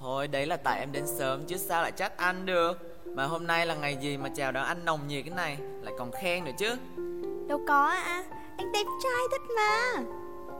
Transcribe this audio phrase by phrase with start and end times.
[0.00, 3.02] Thôi đấy là tại em đến sớm chứ sao lại trách anh được.
[3.06, 5.94] Mà hôm nay là ngày gì mà chào đón anh nồng nhiệt cái này Lại
[5.98, 6.76] còn khen nữa chứ.
[7.48, 8.24] Đâu có à
[8.58, 10.02] Anh đẹp trai thật mà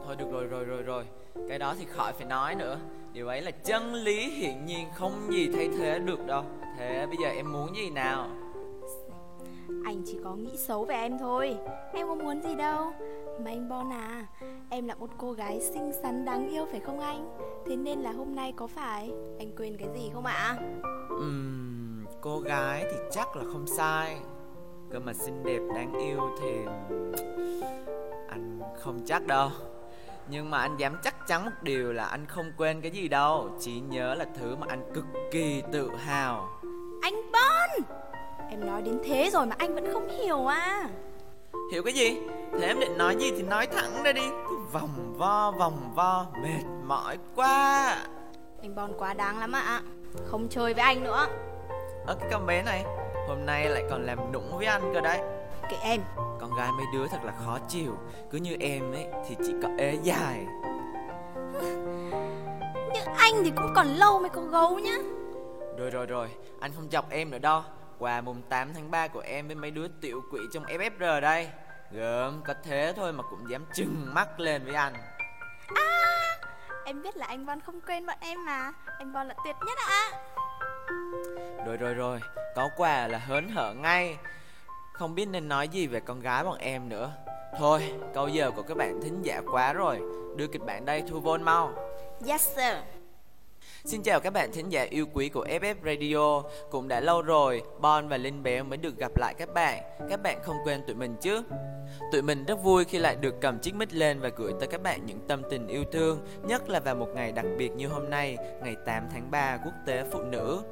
[0.07, 1.05] Thôi được rồi rồi rồi rồi.
[1.49, 2.79] Cái đó thì khỏi phải nói nữa.
[3.13, 6.45] Điều ấy là chân lý hiển nhiên không gì thay thế được đâu.
[6.79, 8.29] Thế bây giờ em muốn gì nào?
[9.85, 11.57] Anh chỉ có nghĩ xấu về em thôi.
[11.93, 12.93] Em có muốn gì đâu.
[13.45, 14.27] Mà anh Bon à
[14.71, 17.39] Em là một cô gái xinh xắn đáng yêu phải không anh?
[17.67, 19.11] Thế nên là hôm nay có phải?
[19.39, 20.57] Anh quên cái gì không ạ?
[21.09, 24.19] Ừm, cô gái thì chắc là không sai.
[24.91, 26.53] Cơ mà xinh đẹp đáng yêu thì
[28.29, 29.51] Anh không chắc đâu
[30.29, 33.51] Nhưng mà anh dám chắc chắn một điều là anh không quên cái gì đâu.
[33.61, 36.49] Chỉ nhớ là thứ mà anh cực kỳ tự hào.
[37.03, 37.87] Anh Bon!
[38.51, 40.89] Em nói đến thế rồi mà anh vẫn không hiểu à.
[41.73, 42.19] Hiểu cái gì?
[42.53, 44.29] Thế em định nói gì thì nói thẳng ra đi.
[44.49, 47.97] Cứ vòng vo vòng vo mệt mỏi quá.
[48.63, 49.83] Anh Bon quá đáng lắm ạ.
[50.27, 51.27] Không chơi với anh nữa.
[52.07, 52.85] Ơ cái con bé này
[53.29, 55.21] Hôm nay lại còn làm nũng với anh cơ đấy
[55.73, 56.01] Kệ em.
[56.17, 57.99] Con gái mấy đứa thật là khó chịu.
[58.31, 60.47] Cứ như em ấy thì chỉ có ế dài.
[62.95, 64.97] Nhưng anh thì cũng còn lâu mới có gấu nhá.
[65.79, 66.29] Rồi rồi rồi.
[66.61, 67.63] Anh không chọc em nữa đâu.
[67.99, 71.51] Quà mùng 8 tháng 3 của em với mấy đứa tiểu quỷ trong FFR đây.
[71.91, 74.95] Gớm có thế thôi mà cũng dám trừng mắt lên với anh.
[75.75, 76.39] À
[76.85, 78.73] Em biết là anh Bon không quên bọn em mà.
[78.99, 80.11] Anh Bon là tuyệt nhất ạ.
[81.67, 82.21] Rồi rồi rồi.
[82.57, 84.19] Có quà là hớn hở ngay
[84.93, 87.13] không biết nên nói gì về con gái bọn em nữa.
[87.59, 90.01] Thôi, câu giờ của các bạn thính giả quá rồi.
[90.37, 91.73] Đưa kịch bản đây, thu vôn mau.
[92.27, 92.75] Yes, sir.
[93.85, 96.43] Xin chào các bạn thính giả yêu quý của FF Radio.
[96.71, 99.83] Cũng đã lâu rồi, Bon và Linh Béo mới được gặp lại các bạn.
[100.11, 101.43] Các bạn không quên tụi mình chứ?
[102.13, 104.83] Tụi mình rất vui khi lại được cầm chiếc mic lên và gửi tới các
[104.83, 108.11] bạn những tâm tình yêu thương Nhất là vào một ngày đặc biệt như hôm
[108.11, 110.63] nay, ngày 8 tháng 3 Quốc tế Phụ nữ.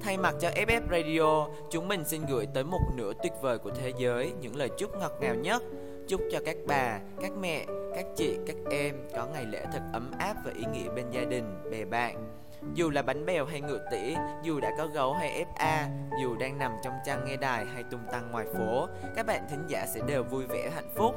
[0.00, 3.70] Thay mặt cho FF Radio, chúng mình xin gửi tới một nửa tuyệt vời của
[3.70, 5.62] thế giới những lời chúc ngọt ngào nhất.
[6.08, 10.10] Chúc cho các bà, các mẹ, các chị, các em có ngày lễ thật ấm
[10.18, 12.35] áp và ý nghĩa bên gia đình, bè bạn
[12.74, 15.86] dù là bánh bèo hay ngựa tỉ, dù đã có gấu hay FA,
[16.22, 19.64] dù đang nằm trong trang nghe đài hay tung tăng ngoài phố, các bạn thính
[19.68, 21.14] giả sẽ đều vui vẻ hạnh phúc.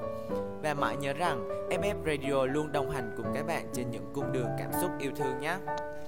[0.63, 4.31] Và mãi nhớ rằng FF Radio luôn đồng hành cùng các bạn trên những cung
[4.31, 5.57] đường cảm xúc yêu thương nhé.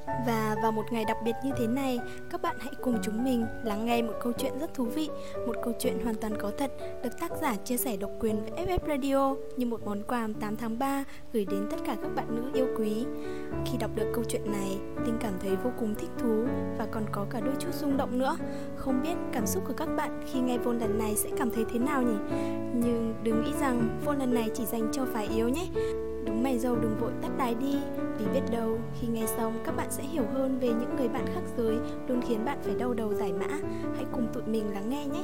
[0.07, 3.45] Và vào một ngày đặc biệt như thế này, các bạn hãy cùng chúng mình
[3.63, 5.09] lắng nghe một câu chuyện rất thú vị,
[5.47, 6.71] một câu chuyện hoàn toàn có thật
[7.03, 10.55] được tác giả chia sẻ độc quyền với FF Radio như một món quà 8
[10.55, 11.03] tháng 3
[11.33, 13.05] gửi đến tất cả các bạn nữ yêu quý.
[13.65, 16.45] Khi đọc được câu chuyện này, tình cảm cảm thấy vô cùng thích thú
[16.77, 18.37] và còn có cả đôi chút rung động nữa.
[18.75, 21.65] Không biết cảm xúc của các bạn khi nghe vôn lần này sẽ cảm thấy
[21.73, 22.17] thế nào nhỉ?
[22.73, 25.67] Nhưng đừng nghĩ rằng vôn lần này chỉ dành cho phái yếu nhé.
[26.25, 27.77] Đúng mày dâu, đừng vội tắt đài đi
[28.17, 31.25] Vì biết đâu, khi nghe xong, các bạn sẽ hiểu hơn về những người bạn
[31.35, 31.75] khác giới,
[32.07, 33.57] Luôn khiến bạn phải đau đầu giải mã
[33.95, 35.23] Hãy cùng tụi mình lắng nghe nhé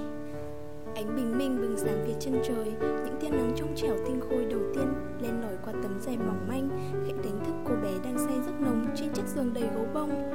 [0.95, 4.45] Ánh bình minh bừng sáng phía chân trời, Những tia nắng trong trẻo tinh khôi
[4.45, 6.69] đầu tiên Len lỏi qua tấm rèm mỏng manh,
[7.07, 7.36] Khẽ đánh
[7.69, 10.31] cô bé đang say giấc nồng Trên chiếc giường đầy gấu bông.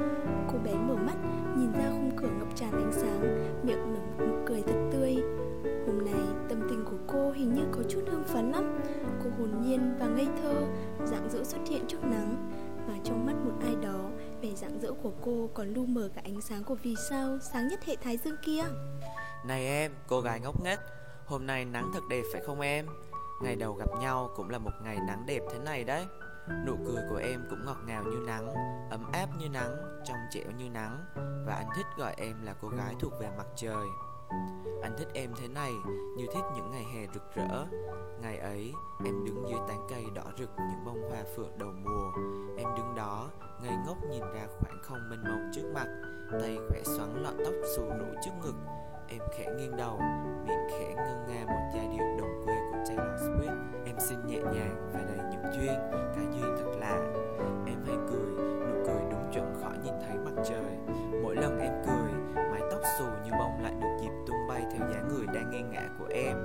[0.51, 1.15] Cô bé mở mắt
[1.57, 3.21] Nhìn ra khung cửa ngập tràn ánh sáng
[3.63, 5.15] Miệng nở một nụ cười thật tươi.
[5.85, 8.81] Hôm nay tâm tình của cô hình như có chút hưng phấn lắm.
[9.23, 10.61] Cô hồn nhiên và ngây thơ
[11.05, 12.51] Dạng dỡ xuất hiện trước nắng.
[12.87, 14.09] Và trong mắt một ai đó
[14.41, 17.67] Vẻ dạng dỡ của cô còn lu mờ cả ánh sáng của vì sao Sáng
[17.67, 18.63] nhất hệ thái dương kia.
[19.45, 20.79] Này em, cô gái ngốc nghếch
[21.25, 22.85] Hôm nay nắng thật đẹp phải không em?
[23.43, 26.05] Ngày đầu gặp nhau cũng là một ngày nắng đẹp thế này đấy.
[26.65, 28.53] Nụ cười của em cũng ngọt ngào như nắng
[28.89, 31.05] Ấm áp như nắng, trong trẻo như nắng
[31.45, 33.87] Và anh thích gọi em là cô gái thuộc về mặt trời.
[34.81, 35.71] Anh thích em thế này
[36.17, 37.65] như thích những ngày hè rực rỡ.
[38.21, 38.73] Ngày ấy
[39.05, 42.11] em đứng dưới tán cây đỏ rực những bông hoa phượng đầu mùa.
[42.57, 43.29] Em đứng đó
[43.61, 45.87] ngây ngốc nhìn ra khoảng không mênh mông trước mặt.
[46.31, 48.55] Tay khẽ xoắn lọn tóc xù rũ trước ngực.
[49.07, 49.99] Em khẽ nghiêng đầu,
[50.45, 53.21] miệng khẽ ngân nga một giai điệu đồng quê của Taylor
[53.93, 57.13] Em xin nhẹ nhàng và đầy những duyên Cá duyên thật lạ.
[57.65, 60.97] Em hay cười, nụ cười đúng chuẩn khỏi nhìn thấy mặt trời.
[61.23, 64.89] Mỗi lần em cười, mái tóc xù như bông lại được dịp tung bay theo
[64.89, 66.37] dáng người đang nghiêng ngã của em.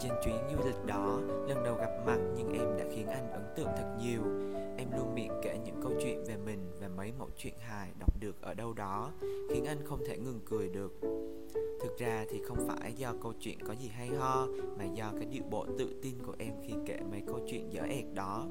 [0.00, 3.42] Trên chuyến du lịch đó, lần đầu gặp mặt nhưng em đã khiến anh ấn
[3.56, 4.22] tượng thật nhiều.
[4.76, 8.42] Em luôn miệng kể những câu chuyện về mình mấy mẫu chuyện hài đọc được
[8.42, 9.12] ở đâu đó,
[9.50, 11.00] khiến anh không thể ngừng cười được.
[11.82, 14.46] Thực ra thì không phải do câu chuyện có gì hay ho,
[14.78, 17.82] mà do cái điệu bộ tự tin của em khi kể mấy câu chuyện dở
[17.82, 18.46] ẹt đó.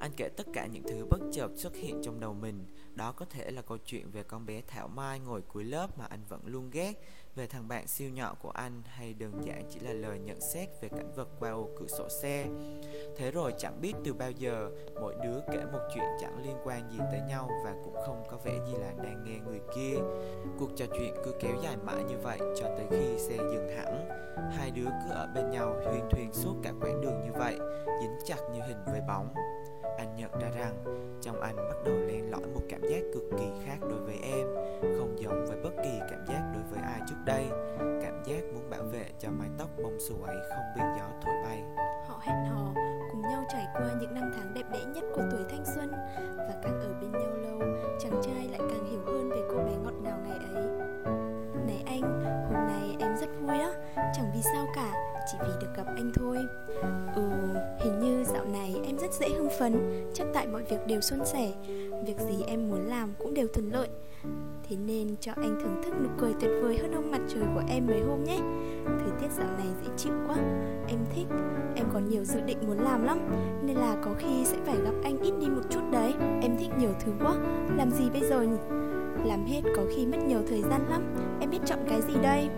[0.00, 2.64] Anh kể tất cả những thứ bất chợt xuất hiện trong đầu mình.
[2.94, 6.04] Đó có thể là câu chuyện về con bé Thảo Mai ngồi cuối lớp mà
[6.04, 6.92] anh vẫn luôn ghét.
[7.34, 10.68] Về thằng bạn siêu nhỏ của anh, hay đơn giản chỉ là lời nhận xét
[10.80, 12.46] về cảnh vật qua ô cửa sổ xe.
[13.16, 14.70] Thế rồi chẳng biết từ bao giờ,
[15.00, 18.36] mỗi đứa kể một chuyện chẳng liên quan gì tới nhau và cũng không có
[18.36, 19.96] vẻ gì là đang nghe người kia.
[20.58, 24.08] Cuộc trò chuyện cứ kéo dài mãi như vậy cho tới khi xe dừng hẳn.
[24.56, 27.58] Hai đứa cứ ở bên nhau, huyên thuyên suốt cả quãng đường như vậy,
[28.00, 29.34] Dính chặt như hình với bóng
[29.98, 30.74] anh nhận ra rằng
[31.22, 34.46] trong anh bắt đầu len lỏi một cảm giác cực kỳ khác đối với em
[34.98, 37.46] không giống với bất kỳ cảm giác đối với ai trước đây.
[37.78, 41.34] Cảm giác muốn bảo vệ cho mái tóc bông xù ấy không bị gió thổi
[41.44, 41.62] bay.
[42.06, 42.74] Họ hẹn hò
[43.10, 45.90] cùng nhau trải qua những năm tháng đẹp đẽ nhất của tuổi thanh xuân.
[46.36, 47.58] Và càng ở bên nhau lâu
[48.00, 50.64] chàng trai lại càng hiểu hơn về cô bé ngọt ngào ngày ấy.
[51.66, 52.02] Này anh
[52.48, 53.72] hôm nay em rất vui á,
[54.14, 56.38] chẳng vì sao cả chỉ vì được gặp anh thôi.
[57.14, 57.22] Ừ
[57.80, 61.18] hình như dạo này em rất dễ hưng phấn, chắc tại mọi việc đều suôn
[61.24, 61.52] sẻ.
[62.06, 63.88] Việc gì em muốn làm cũng đều thuận lợi.
[64.68, 67.62] Thế nên cho anh thưởng thức nụ cười tuyệt vời hơn ông mặt trời của
[67.68, 68.38] em mấy hôm nhé.
[68.84, 70.36] Thời tiết dạo này dễ chịu quá.
[70.88, 71.26] Em thích,
[71.76, 73.18] em còn nhiều dự định muốn làm lắm,
[73.62, 76.14] nên là có khi sẽ phải gặp anh ít đi một chút đấy.
[76.42, 77.34] Em thích nhiều thứ quá,
[77.76, 78.58] làm gì bây giờ nhỉ?
[79.24, 81.14] Làm hết có khi mất nhiều thời gian lắm.
[81.40, 82.48] Em biết chọn cái gì đây?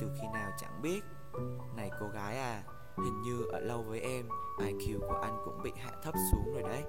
[0.00, 1.00] Từ khi nào chẳng biết.
[1.76, 2.62] Này cô gái à
[3.04, 4.28] hình như ở lâu với em
[4.58, 6.84] IQ của anh cũng bị hạ thấp xuống rồi đấy.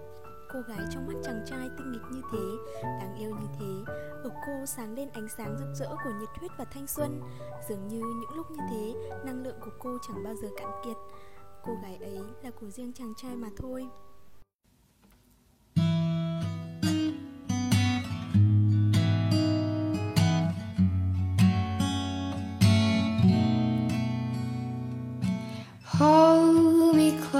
[0.53, 4.29] Cô gái trong mắt chàng trai tinh nghịch như thế, đáng yêu như thế, ở
[4.45, 7.21] cô sáng lên ánh sáng rực rỡ của nhiệt huyết và thanh xuân.
[7.69, 8.93] Dường như những lúc như thế,
[9.25, 10.97] năng lượng của cô chẳng bao giờ cạn kiệt.
[11.65, 13.87] Cô gái ấy là của riêng chàng trai mà thôi.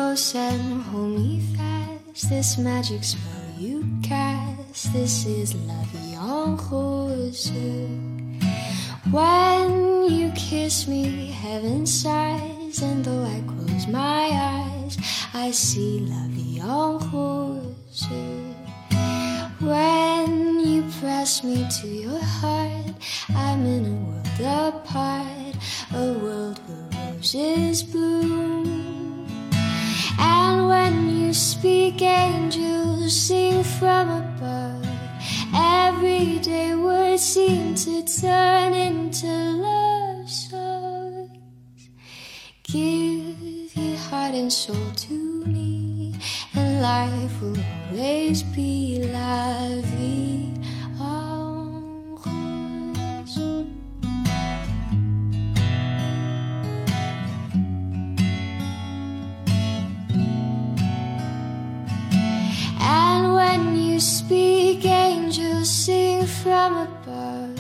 [0.10, 2.30] Close hold me fast.
[2.32, 4.92] This magic spell you cast.
[4.92, 7.52] This is Vie en Rose.
[9.12, 14.98] When you kiss me, heaven sighs, and though I close my eyes,
[15.36, 18.08] I see Vie en Rose.
[19.60, 22.96] When you press me to your heart,
[23.36, 25.56] I'm in a world apart,
[25.94, 28.79] a world where roses bloom.
[31.40, 34.86] Speak, angels sing from above.
[35.56, 41.90] Everyday words seem to turn into love songs.
[42.64, 45.14] Give your heart and soul to
[45.46, 46.14] me,
[46.56, 47.56] and life will
[47.90, 49.70] always be la
[66.50, 67.60] from above.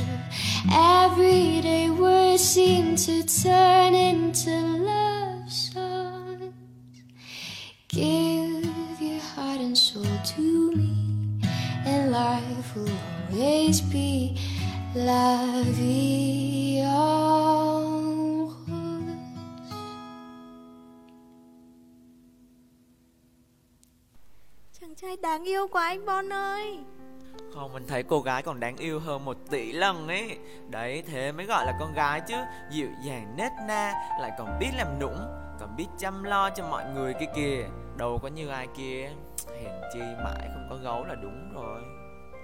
[0.71, 4.49] Everyday words seem to turn into
[4.89, 6.53] love songs.
[7.87, 10.95] Give your heart and soul to me,
[11.85, 12.97] and life will
[13.31, 14.35] always be
[14.95, 18.55] la vie en rose.
[24.81, 26.77] chàng trai đáng yêu quá anh Bon ơi
[27.59, 30.37] không, mình thấy cô gái còn đáng yêu hơn một tỷ lần ấy.
[30.69, 32.35] Đấy, thế mới gọi là con gái chứ.
[32.69, 35.17] Dịu dàng nết na, lại còn biết làm nũng
[35.59, 37.65] Còn biết chăm lo cho mọi người kia kìa.
[37.97, 39.09] Đâu có như ai kia.
[39.63, 41.81] Hèn chi mãi không có gấu là đúng rồi.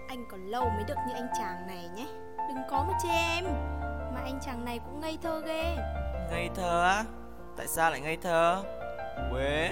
[0.07, 2.05] Anh còn lâu mới được như anh chàng này nhé.
[2.49, 3.45] Đừng có mà chê em
[4.13, 5.77] mà anh chàng này cũng ngây thơ ghê.
[6.31, 7.03] Ngây thơ á?
[7.57, 8.63] Tại sao lại ngây thơ?
[9.31, 9.71] Quế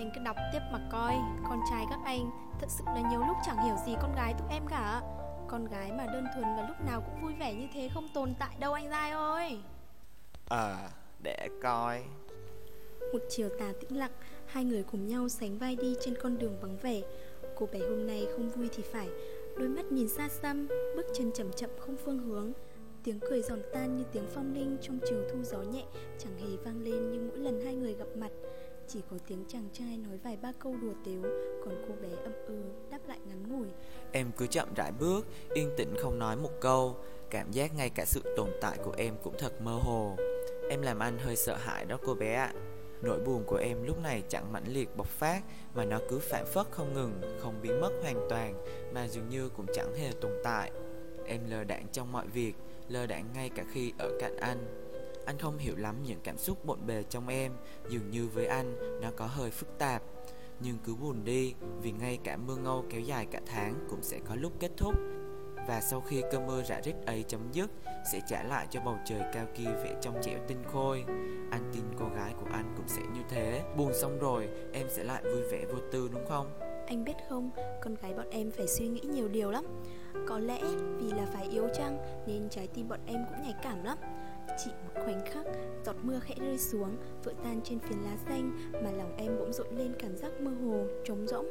[0.00, 1.14] Anh cứ đọc tiếp mà coi.
[1.48, 2.30] Con trai các anh
[2.60, 5.02] Thật sự là nhiều lúc chẳng hiểu gì con gái tụi em cả.
[5.48, 8.34] Con gái mà đơn thuần và lúc nào cũng vui vẻ như thế không tồn
[8.38, 9.58] tại đâu anh Giai ơi.
[10.48, 10.90] Ờ, à,
[11.22, 12.02] để coi.
[13.12, 14.10] Một chiều tà tĩnh lặng
[14.46, 17.00] Hai người cùng nhau sánh vai đi trên con đường vắng vẻ.
[17.56, 19.08] Cô bé hôm nay không vui thì phải.
[19.58, 22.52] Đôi mắt nhìn xa xăm Bước chân chậm chậm không phương hướng.
[23.04, 25.84] Tiếng cười giòn tan như tiếng phong linh trong chiều thu gió nhẹ
[26.18, 28.30] Chẳng hề vang lên như mỗi lần hai người gặp mặt
[28.92, 31.22] chỉ có tiếng chàng trai nói vài ba câu đùa tếu
[31.64, 33.68] Còn cô bé ậm ừ đáp lại ngắn ngủi.
[34.12, 36.96] Em cứ chậm rãi bước, yên tĩnh không nói một câu.
[37.30, 40.16] Cảm giác ngay cả sự tồn tại của em cũng thật mơ hồ.
[40.70, 42.52] Em làm anh hơi sợ hãi đó cô bé ạ.
[43.02, 45.42] Nỗi buồn của em lúc này chẳng mãnh liệt bộc phát
[45.74, 49.48] Mà nó cứ phản phất không ngừng, không biến mất hoàn toàn Mà dường như
[49.48, 50.70] cũng chẳng hề tồn tại.
[51.26, 52.54] Em lờ đạn trong mọi việc
[52.88, 54.89] lơ đạn ngay cả khi ở cạnh anh
[55.26, 57.52] anh không hiểu lắm những cảm xúc bộn bề trong em,
[57.88, 60.02] dường như với anh nó có hơi phức tạp.
[60.60, 64.18] Nhưng cứ buồn đi, vì ngay cả mưa ngâu kéo dài cả tháng cũng sẽ
[64.28, 64.94] có lúc kết thúc.
[65.68, 67.70] Và sau khi cơn mưa rã rít ấy chấm dứt,
[68.12, 71.04] sẽ trả lại cho bầu trời cao kia vẻ trong trẻo tinh khôi.
[71.50, 73.62] Anh tin cô gái của anh cũng sẽ như thế.
[73.76, 76.52] Buồn xong rồi, em sẽ lại vui vẻ vô tư đúng không?
[76.86, 77.50] Anh biết không,
[77.82, 79.64] con gái bọn em phải suy nghĩ nhiều điều lắm.
[80.28, 80.60] Có lẽ
[80.98, 83.98] vì là phải yếu chăng nên trái tim bọn em cũng nhạy cảm lắm.
[84.58, 85.46] Chỉ một khoảnh khắc,
[85.86, 89.52] giọt mưa khẽ rơi xuống, vỡ tan trên phiến lá xanh mà lòng em bỗng
[89.52, 91.46] rộn lên cảm giác mơ hồ, trống rỗng.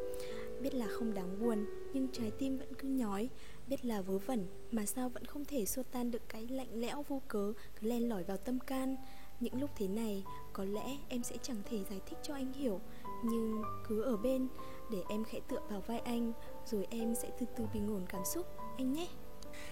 [0.62, 3.30] Biết là không đáng buồn, nhưng trái tim vẫn cứ nhói.
[3.68, 7.04] Biết là vớ vẩn, mà sao vẫn không thể xua tan được cái lạnh lẽo
[7.08, 8.96] vô cớ cứ len lỏi vào tâm can.
[9.40, 12.82] Những lúc thế này, có lẽ em sẽ chẳng thể giải thích cho anh hiểu
[13.24, 14.48] Nhưng cứ ở bên,
[14.92, 16.34] để em khẽ tựa vào vai anh
[16.66, 18.48] Rồi em sẽ từ từ bình ổn cảm xúc.
[18.78, 19.08] Anh nhé!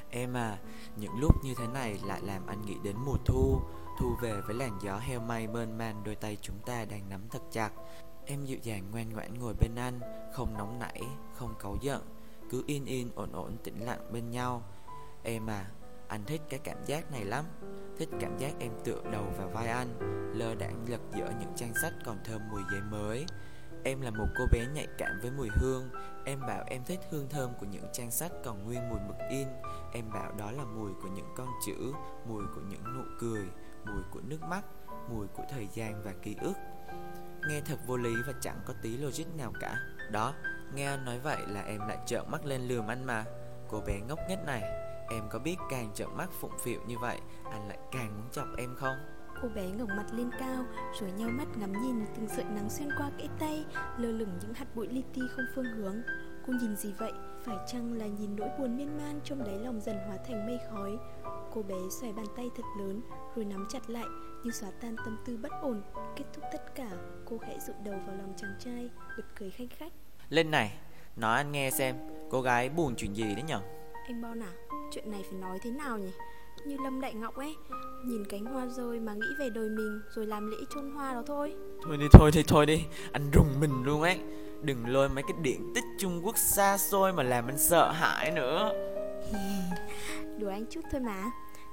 [0.09, 0.57] Em à,
[0.95, 3.61] những lúc như thế này lại làm anh nghĩ đến mùa thu.
[3.99, 7.21] Thu về với làn gió heo may mơn man đôi tay chúng ta đang nắm
[7.29, 7.71] thật chặt.
[8.25, 9.99] Em dịu dàng ngoan ngoãn ngồi bên anh
[10.33, 11.01] Không nóng nảy,
[11.35, 12.01] không cáu giận
[12.49, 14.63] Cứ yên yên ổn ổn tĩnh lặng bên nhau.
[15.23, 15.71] Em à,
[16.07, 17.45] anh thích cái cảm giác này lắm.
[17.97, 19.97] Thích cảm giác em tựa đầu vào vai anh
[20.33, 23.25] Lơ đãng lật dở những trang sách còn thơm mùi giấy mới.
[23.87, 25.89] Em là một cô bé nhạy cảm với mùi hương.
[26.25, 29.47] Em bảo em thích hương thơm của những trang sách còn nguyên mùi mực in.
[29.93, 31.93] Em bảo đó là mùi của những con chữ
[32.27, 33.45] Mùi của những nụ cười
[33.85, 34.61] Mùi của nước mắt
[35.09, 36.53] Mùi của thời gian và ký ức.
[37.47, 39.77] Nghe thật vô lý và chẳng có tí logic nào cả.
[40.11, 40.33] Đó,
[40.73, 43.25] nghe anh nói vậy là em lại trợn mắt lên lườm anh mà.
[43.69, 44.61] Cô bé ngốc nhất này
[45.09, 47.19] Em có biết càng trợn mắt phụng phịu như vậy
[47.51, 49.16] Anh lại càng muốn chọc em không?
[49.41, 50.65] Cô bé ngẩng mặt lên cao
[50.99, 53.65] Rồi nhau mắt ngắm nhìn từng sợi nắng xuyên qua kẽ tay
[53.97, 56.01] Lơ lửng những hạt bụi li ti không phương hướng.
[56.47, 57.11] Cô nhìn gì vậy?
[57.45, 60.59] Phải chăng là nhìn nỗi buồn miên man trong đáy lòng dần hóa thành mây
[60.71, 60.97] khói?
[61.53, 63.01] Cô bé xòe bàn tay thật lớn
[63.35, 64.05] Rồi nắm chặt lại
[64.43, 65.81] như xóa tan tâm tư bất ổn.
[66.15, 66.89] Kết thúc tất cả
[67.25, 69.93] Cô khẽ dụi đầu vào lòng chàng trai Bật cười khanh khách.
[70.29, 70.77] Lên này
[71.15, 71.95] Nói anh nghe xem
[72.29, 73.61] Cô gái buồn chuyện gì đấy nhở?
[74.07, 74.51] Anh Bon à
[74.91, 76.11] Chuyện này phải nói thế nào nhỉ
[76.67, 77.55] như Lâm Đại Ngọc ấy.
[78.05, 81.23] Nhìn cánh hoa rơi mà nghĩ về đời mình Rồi làm lễ chôn hoa đó
[81.27, 81.53] thôi.
[81.83, 82.85] Thôi đi thôi đi thôi đi.
[83.11, 84.19] Anh rùng mình luôn ấy.
[84.61, 88.31] Đừng lôi mấy cái điện tích Trung Quốc xa xôi Mà làm anh sợ hãi
[88.31, 88.71] nữa.
[90.39, 91.31] Đùa anh chút thôi mà.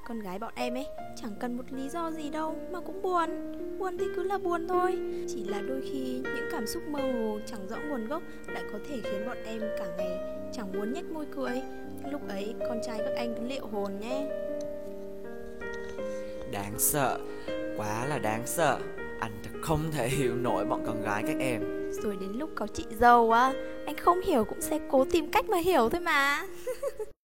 [0.09, 0.87] Con gái bọn em ấy
[1.23, 3.29] chẳng cần một lý do gì đâu mà cũng buồn.
[3.79, 4.99] Buồn thì cứ là buồn thôi.
[5.29, 8.79] Chỉ là đôi khi những cảm xúc mơ hồ chẳng rõ nguồn gốc lại có
[8.89, 10.19] thể khiến bọn em cả ngày
[10.53, 11.63] chẳng muốn nhếch môi cười.
[12.11, 14.29] Lúc ấy con trai các anh cứ liệu hồn nhé
[16.55, 17.19] Đáng sợ.
[17.77, 18.79] Quá là đáng sợ.
[19.21, 21.91] Anh thật không thể hiểu nổi bọn con gái các em.
[22.03, 23.53] Rồi đến lúc có chị dâu á,
[23.87, 26.47] Anh không hiểu cũng sẽ cố tìm cách mà hiểu thôi mà.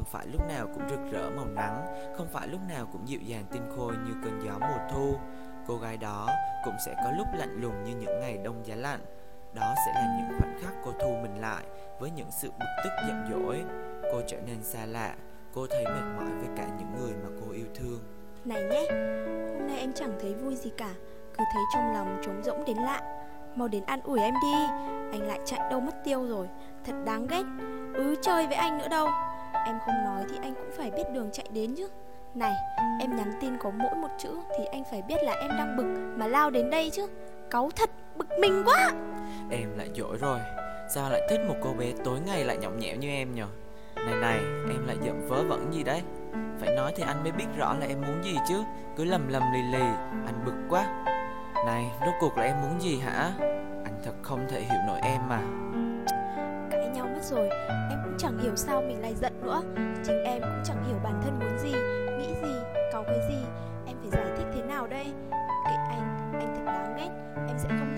[0.00, 1.86] không phải lúc nào cũng rực rỡ màu nắng,
[2.16, 5.14] không phải lúc nào cũng dịu dàng tinh khôi như cơn gió mùa thu.
[5.66, 6.28] Cô gái đó
[6.64, 9.00] cũng sẽ có lúc lạnh lùng như những ngày đông giá lạnh.
[9.54, 11.64] Đó sẽ là những khoảnh khắc cô thu mình lại
[11.98, 13.64] với những sự bực tức giận dỗi.
[14.12, 15.14] Cô trở nên xa lạ,
[15.54, 18.00] cô thấy mệt mỏi với cả những người mà cô yêu thương.
[18.44, 18.86] Này nhé,
[19.58, 20.90] hôm nay em chẳng thấy vui gì cả,
[21.38, 23.00] cứ thấy trong lòng trống rỗng đến lạ.
[23.54, 24.54] Mau đến ăn ủi em đi,
[25.12, 26.48] anh lại chạy đâu mất tiêu rồi,
[26.84, 27.42] thật đáng ghét
[27.94, 29.08] ứ chơi với anh nữa đâu
[29.66, 31.88] Em không nói thì anh cũng phải biết đường chạy đến chứ.
[32.34, 32.52] Này,
[33.00, 36.14] em nhắn tin có mỗi một chữ Thì anh phải biết là em đang bực
[36.16, 37.06] Mà lao đến đây chứ.
[37.50, 38.90] Cáu thật, bực mình quá.
[39.50, 40.38] Em lại dỗi rồi.
[40.94, 43.46] Sao lại thích một cô bé tối ngày lại nhõng nhẽo như em nhở
[43.96, 44.38] Này này,
[44.70, 46.02] em lại giận vớ vẩn gì đấy?
[46.60, 48.62] Phải nói thì anh mới biết rõ là em muốn gì chứ.
[48.96, 49.84] Cứ lầm lầm lì lì
[50.26, 51.04] Anh bực quá.
[51.66, 53.32] Này, rốt cuộc là em muốn gì hả?
[53.84, 55.40] Anh thật không thể hiểu nổi em mà
[56.70, 57.48] cãi nhau mất rồi.
[57.90, 59.62] Em cũng chẳng hiểu sao mình lại giận nữa.
[60.04, 61.72] Chính em cũng chẳng hiểu bản thân muốn gì
[62.18, 62.54] Nghĩ gì,
[62.92, 63.38] có cái gì.
[63.86, 65.06] Em phải giải thích thế nào đây?
[65.64, 67.10] Kệ anh, anh thật đáng ghét.
[67.48, 67.96] Em sẽ không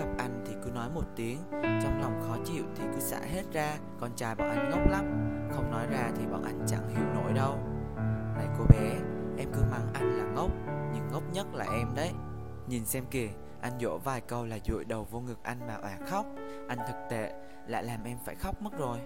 [0.00, 3.42] gặp anh thì cứ nói một tiếng, Trong lòng khó chịu thì cứ xả hết
[3.52, 5.04] ra, Con trai bọn anh ngốc lắm,
[5.52, 7.58] Không nói ra thì bọn anh chẳng hiểu nổi đâu.
[8.36, 8.90] Này cô bé,
[9.38, 10.50] Em cứ mắng anh là ngốc,
[10.94, 12.10] Nhưng ngốc nhất là em đấy.
[12.66, 13.28] Nhìn xem kìa,
[13.60, 16.26] anh dỗ vài câu là dụi đầu vô ngực anh mà òa khóc.
[16.68, 17.32] Anh thật tệ,
[17.66, 18.98] lại làm em phải khóc mất rồi.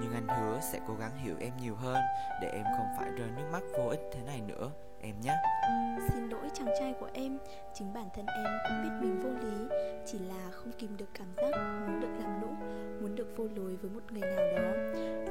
[0.00, 2.00] Nhưng anh hứa sẽ cố gắng hiểu em nhiều hơn,
[2.42, 4.70] Để em không phải rơi nước mắt vô ích thế này nữa.
[5.00, 5.36] Em nhé.
[6.08, 7.38] Xin lỗi chàng trai của em,
[7.74, 11.26] Chính bản thân em cũng biết mình vô lý, Chỉ là không kìm được cảm
[11.36, 11.50] giác
[11.86, 12.56] Muốn được làm lũng,
[13.02, 14.72] Muốn được vô lối với một người nào đó.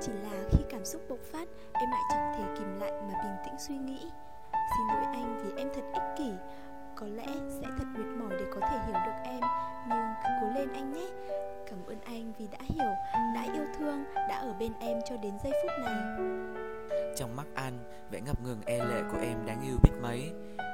[0.02, 3.36] Chỉ là khi cảm xúc bộc phát, Em lại chẳng thể kìm lại mà bình
[3.46, 4.12] tĩnh suy nghĩ.
[4.52, 6.32] Xin lỗi anh vì em thật ích kỷ,
[6.96, 9.42] có lẽ sẽ thật mệt mỏi để có thể hiểu được em,
[9.90, 11.08] nhưng cứ cố lên anh nhé.
[11.70, 12.92] Cảm ơn anh vì đã hiểu,
[13.36, 15.96] đã yêu thương, đã ở bên em cho đến giây phút này
[17.16, 17.78] trong mắt anh
[18.12, 20.32] vẻ ngập ngừng e lệ của em đáng yêu biết mấy.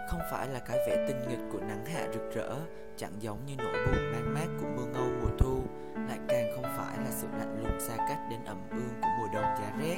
[0.10, 2.56] Không phải là cái vẻ tinh nghịch của nắng hạ rực rỡ
[2.97, 5.62] chẳng giống như nỗi buồn mang mát của mưa ngâu mùa thu
[6.08, 9.28] lại càng không phải là sự lạnh lùng xa cách đến ẩm ương của mùa
[9.34, 9.97] đông giá rét.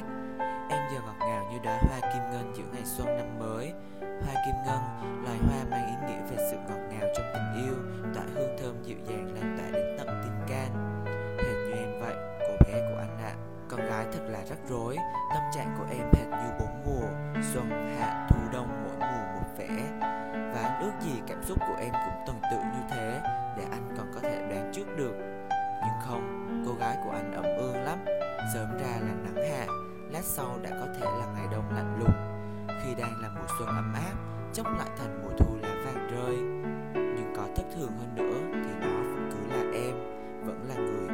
[0.70, 3.72] Em giờ ngọt ngào như đóa hoa kim ngân giữa ngày xuân năm mới.
[4.00, 4.80] Hoa kim ngân,
[5.24, 7.74] loài hoa mang ý nghĩa về sự ngọt ngào trong tình yêu,
[8.14, 9.83] tỏa hương thơm dịu dàng lan tỏa đến
[13.94, 14.96] gái thật là rắc rối.
[15.34, 17.08] Tâm trạng của em hệt như bốn mùa
[17.52, 19.68] Xuân, hạ, thu, đông mỗi mùa một vẻ.
[20.54, 23.20] Và anh ước gì cảm xúc của em cũng tương tự như thế
[23.56, 25.14] Để anh còn có thể đoán trước được.
[25.80, 27.98] Nhưng không, cô gái của anh ẩm ương lắm.
[28.54, 29.66] Sớm ra là nắng hạ
[30.10, 32.44] Lát sau đã có thể là ngày đông lạnh lùng.
[32.82, 34.14] Khi đang là mùa xuân ấm áp
[34.52, 36.36] Chốc lại thành mùa thu lá vàng rơi.
[36.94, 39.94] Nhưng có thất thường hơn nữa Thì đó vẫn cứ là em
[40.46, 41.13] Vẫn là người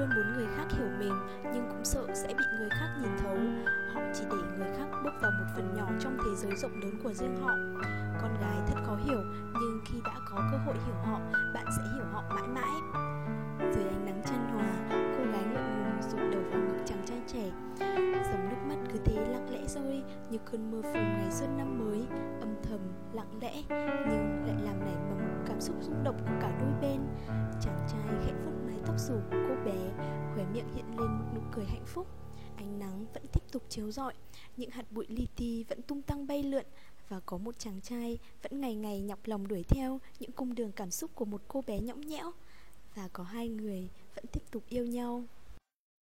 [0.00, 1.12] luôn muốn người khác hiểu mình
[1.54, 3.36] nhưng cũng sợ sẽ bị người khác nhìn thấu.
[3.94, 6.94] Họ chỉ để người khác bước vào một phần nhỏ trong thế giới rộng lớn
[7.02, 7.54] của riêng họ.
[8.22, 9.22] Con gái thật khó hiểu
[9.60, 11.20] nhưng khi đã có cơ hội hiểu họ,
[11.54, 12.80] bạn sẽ hiểu họ mãi mãi.
[13.74, 17.18] Dưới ánh nắng chan hòa, cô gái ngượng ngùng rụt đầu vào ngực chàng trai
[17.26, 17.50] trẻ.
[18.32, 21.78] Dòng nước mắt cứ thế lặng lẽ rơi như cơn mưa phùn ngày xuân năm
[21.78, 22.06] mới.
[22.40, 22.80] Âm thầm,
[23.12, 23.62] lặng lẽ
[24.08, 27.00] nhưng lại làm nảy mầm cảm xúc rung động của cả đôi bên.
[27.60, 29.90] Chàng trai khẽ vuốt tóc rủ của cô bé,
[30.34, 32.06] Khóe miệng hiện lên một nụ cười hạnh phúc.
[32.56, 34.14] Ánh nắng vẫn tiếp tục chiếu rọi,
[34.56, 36.64] Những hạt bụi li ti vẫn tung tăng bay lượn
[37.08, 40.72] Và có một chàng trai vẫn ngày ngày nhọc lòng đuổi theo Những cung đường
[40.72, 42.30] cảm xúc của một cô bé nhõng nhẽo.
[42.94, 45.24] Và có hai người vẫn tiếp tục yêu nhau.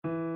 [0.05, 0.36] đêm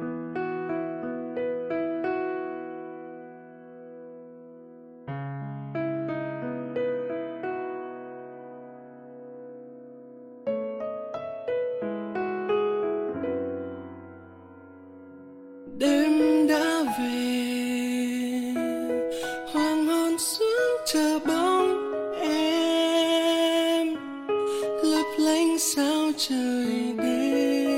[26.11, 27.70] sao trời đêm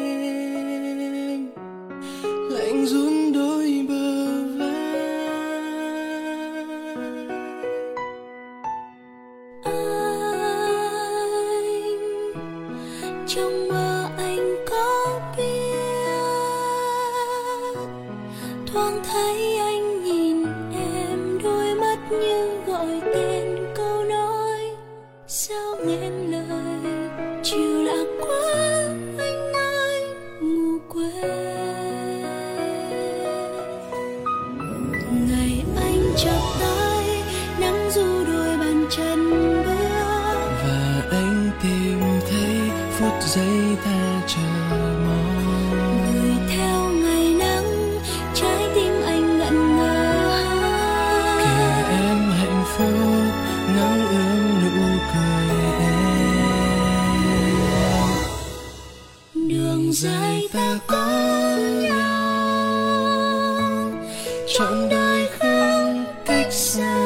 [2.50, 3.11] lạnh run
[64.58, 66.98] trọn đời không cách xa.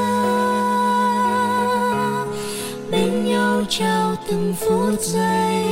[2.90, 5.64] Bên nhau trao từng phút giây.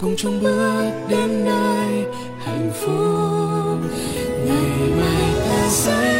[0.00, 2.04] Cùng chung bước đến nơi
[2.44, 3.90] hạnh phúc.
[4.46, 6.19] Ngày mai ta sẽ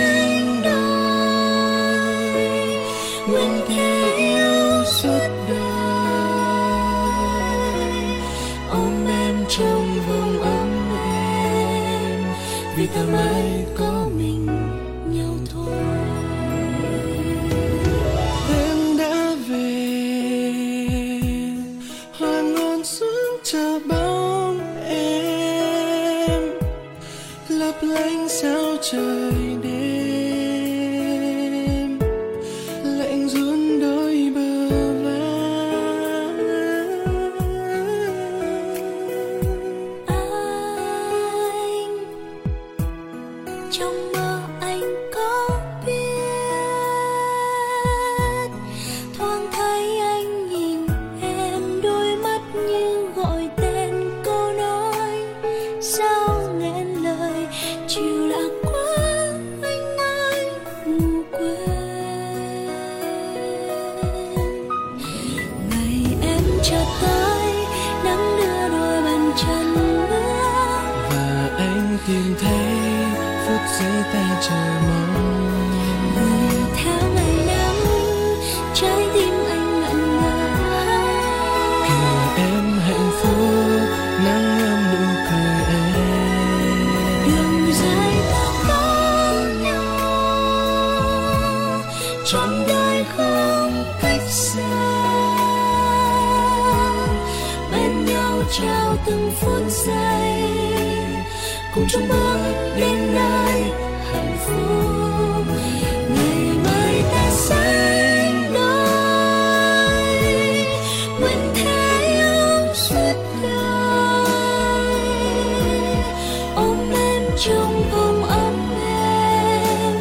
[117.43, 119.97] trong vòng ấm em,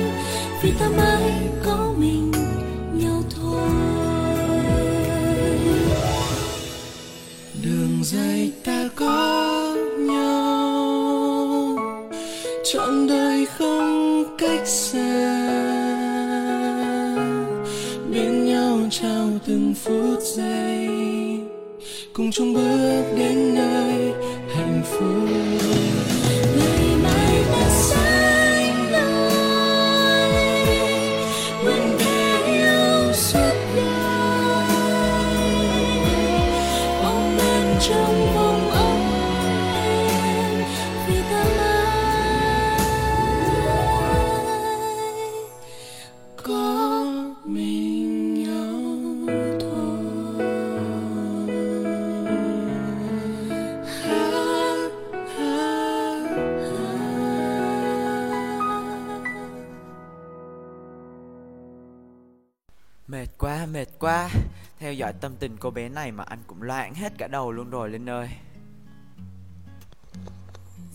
[0.61, 1.31] vì ta mãi
[1.65, 2.31] có mình
[2.93, 3.69] nhau thôi.
[7.63, 11.77] Đường dài ta có nhau,
[12.73, 15.49] trọn đời không cách xa.
[18.13, 20.89] Bên nhau trao từng phút giây,
[22.13, 23.48] cùng chung bước đến
[64.09, 64.29] quá,
[64.79, 67.69] Theo dõi tâm tình cô bé này mà anh cũng loạn hết cả đầu luôn
[67.69, 68.29] rồi Linh ơi.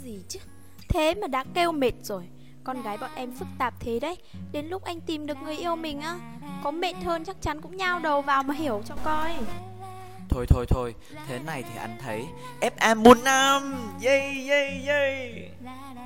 [0.02, 0.40] Gì chứ?
[0.88, 2.28] Thế mà đã kêu mệt rồi.
[2.64, 4.16] Con gái bọn em phức tạp thế đấy.
[4.52, 6.18] Đến lúc anh tìm được người yêu mình á
[6.64, 9.34] Có mệt hơn chắc chắn cũng nhao đầu vào mà hiểu cho coi.
[10.28, 10.94] Thôi thôi thôi,
[11.28, 12.26] thế này thì anh thấy
[12.60, 13.74] FA một năm.
[14.04, 15.50] Yay yay yay.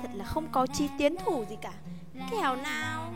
[0.01, 1.73] Thật là không có chi tiến thủ gì cả.
[2.31, 3.13] Kẻo nào?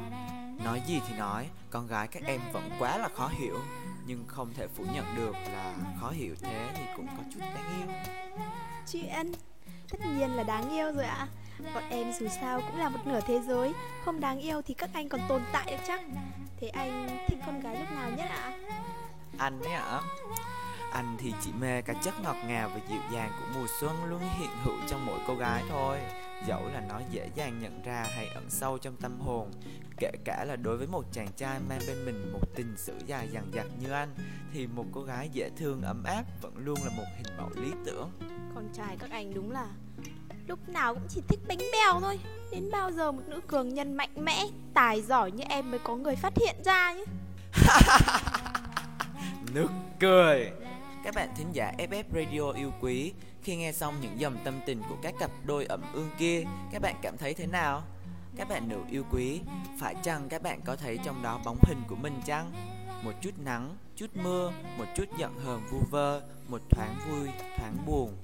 [0.66, 3.60] Nói gì thì nói, con gái các em vẫn quá là khó hiểu
[4.06, 7.80] Nhưng không thể phủ nhận được là khó hiểu thế thì cũng có chút đáng
[7.80, 7.96] yêu
[8.92, 9.32] Chuyện
[9.90, 11.28] Tất nhiên là đáng yêu rồi ạ
[11.74, 13.74] Bọn em dù sao cũng là một nửa thế giới
[14.06, 16.02] Không đáng yêu thì các anh còn tồn tại được chắc
[16.58, 18.58] Thế anh thích con gái lúc nào nhất ạ?
[19.38, 20.02] Anh ấy hả?
[20.92, 24.20] Anh thì chỉ mê cái chất ngọt ngào và dịu dàng của mùa xuân luôn
[24.40, 26.00] hiện hữu trong mỗi cô gái thôi
[26.48, 29.52] Dẫu là nó dễ dàng nhận ra hay ẩn sâu trong tâm hồn
[29.98, 33.30] Kể cả là đối với một chàng trai mang bên mình một tình sử dài
[33.32, 34.10] dằng dặc như anh
[34.54, 37.72] Thì một cô gái dễ thương ấm áp vẫn luôn là một hình mẫu lý
[37.86, 38.12] tưởng.
[38.56, 39.68] Con trai các anh đúng là
[40.48, 42.20] Lúc nào cũng chỉ thích bánh bèo thôi.
[42.52, 45.96] Đến bao giờ một nữ cường nhân mạnh mẽ Tài giỏi như em mới có
[45.96, 47.04] người phát hiện ra nhé?
[49.54, 50.52] Nực cười.
[51.04, 54.82] Các bạn thính giả FF Radio yêu quý khi nghe xong những dòng tâm tình
[54.90, 57.84] của các cặp đôi ẩm ương kia Các bạn cảm thấy thế nào?
[58.36, 59.42] Các bạn nữ yêu quý
[59.80, 62.52] Phải chăng các bạn có thấy trong đó bóng hình của mình chăng?
[63.04, 67.78] Một chút nắng, chút mưa, một chút giận hờn vu vơ Một thoáng vui, thoáng
[67.86, 68.18] buồn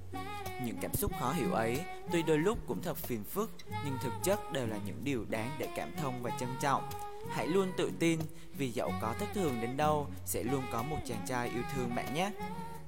[0.64, 1.80] những cảm xúc khó hiểu ấy
[2.12, 3.50] tuy đôi lúc cũng thật phiền phức
[3.84, 6.88] nhưng thực chất đều là những điều đáng để cảm thông và trân trọng
[7.30, 8.20] hãy luôn tự tin
[8.58, 11.94] vì dẫu có thất thường đến đâu sẽ luôn có một chàng trai yêu thương
[11.94, 12.30] bạn nhé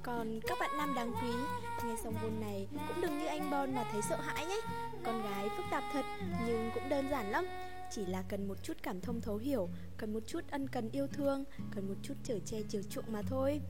[0.03, 1.31] còn các bạn nam đáng quý,
[1.83, 4.61] Nghe xong vôn này cũng đừng như anh Bon mà thấy sợ hãi nhé.
[5.03, 6.05] Con gái phức tạp thật,
[6.47, 7.45] nhưng cũng đơn giản lắm.
[7.91, 11.07] Chỉ là cần một chút cảm thông thấu hiểu, Cần một chút ân cần yêu
[11.07, 11.43] thương,
[11.75, 13.61] Cần một chút chở che chiều chuộng mà thôi.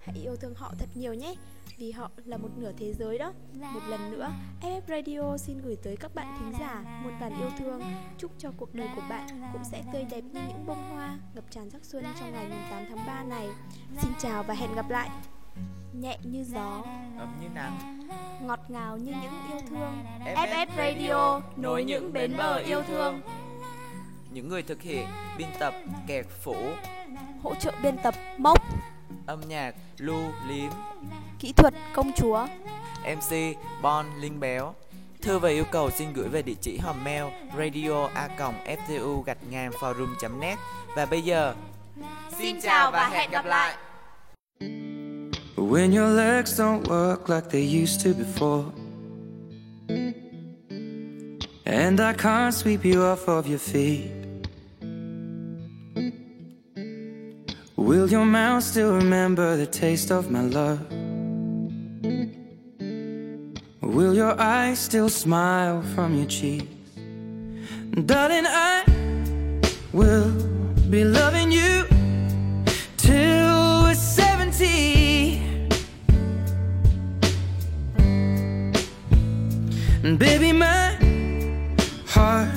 [0.00, 1.34] Hãy yêu thương họ thật nhiều nhé,
[1.78, 3.32] Vì họ là một nửa thế giới đó.
[3.52, 7.50] Một lần nữa FF Radio xin gửi tới các bạn thính giả Một bản yêu
[7.58, 7.82] thương.
[8.18, 11.44] Chúc cho cuộc đời của bạn cũng sẽ tươi đẹp như những bông hoa Ngập
[11.50, 13.48] tràn sắc xuân trong ngày 8 tháng 3 này.
[14.02, 15.10] Xin chào và hẹn gặp lại!
[15.92, 16.82] Nhẹ như gió.
[17.18, 18.00] Ấm như nắng.
[18.42, 20.04] Ngọt ngào như những yêu thương.
[20.24, 23.20] FF Radio nối những bến bờ yêu thương.
[24.30, 25.06] Những người thực hiện
[25.38, 25.74] biên tập
[26.06, 26.56] kẹt phủ.
[27.42, 28.58] Hỗ trợ biên tập mốc.
[29.26, 30.70] Âm nhạc lưu liếm
[31.38, 32.46] kỹ thuật công chúa.
[33.16, 34.74] Mc bon linh béo.
[35.22, 37.24] Thư và yêu cầu xin gửi về địa chỉ hòm mail
[37.58, 38.28] radio a
[38.66, 40.58] ftu gạch ngang forum net.
[40.96, 41.54] Và bây giờ
[42.38, 43.76] Xin chào và hẹn gặp lại.
[45.62, 48.72] When your legs don't work like they used to before.
[51.64, 54.10] And I can't sweep you off of your feet.
[57.76, 60.80] Will your mouth still remember the taste of my love?
[63.80, 66.66] Will your eyes still smile from your cheeks?
[68.06, 68.84] Darling, I
[69.92, 70.30] will
[70.90, 71.84] be loving you
[72.96, 75.01] till we're 70.
[80.04, 80.98] And baby, my
[82.06, 82.48] heart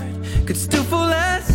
[0.47, 1.54] could still fall as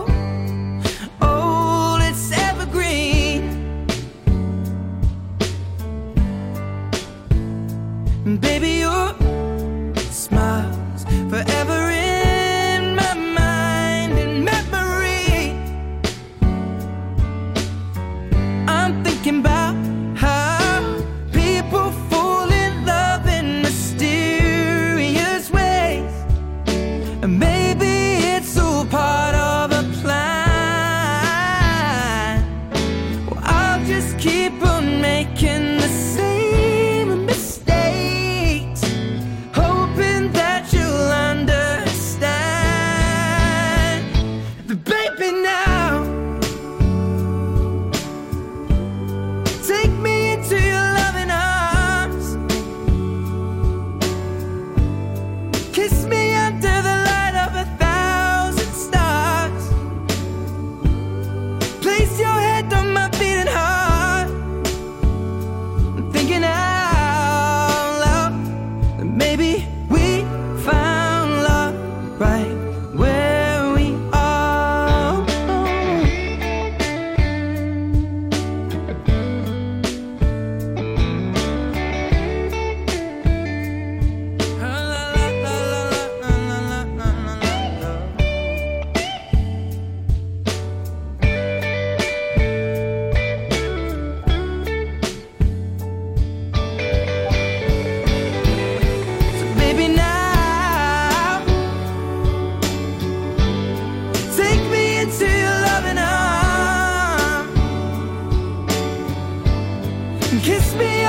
[110.39, 111.00] kiss me.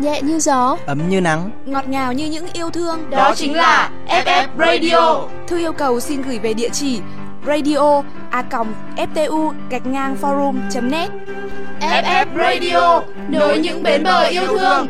[0.00, 3.10] nhẹ như gió, ấm như nắng, ngọt ngào như những yêu thương.
[3.10, 5.22] Đó chính là FF Radio.
[5.46, 7.00] Thư yêu cầu xin gửi về địa chỉ
[7.46, 8.44] radio a
[8.96, 11.08] ftu gạch ngang forum net
[11.80, 14.88] FF Radio nối những bến bờ yêu thương